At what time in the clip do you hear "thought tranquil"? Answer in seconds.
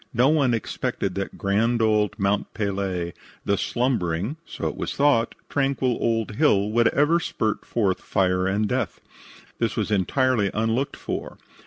4.95-5.95